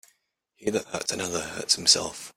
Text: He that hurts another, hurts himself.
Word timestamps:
He 0.55 0.71
that 0.71 0.85
hurts 0.85 1.11
another, 1.11 1.41
hurts 1.41 1.75
himself. 1.75 2.29